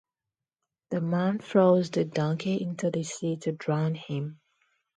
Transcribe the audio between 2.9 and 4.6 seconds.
sea to drown him.